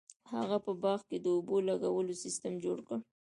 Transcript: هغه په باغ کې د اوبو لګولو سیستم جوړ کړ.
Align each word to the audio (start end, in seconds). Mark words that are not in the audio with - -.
هغه 0.33 0.57
په 0.65 0.71
باغ 0.81 0.99
کې 1.09 1.17
د 1.19 1.25
اوبو 1.35 1.55
لګولو 1.69 2.13
سیستم 2.23 2.53
جوړ 2.63 2.77
کړ. 2.87 2.97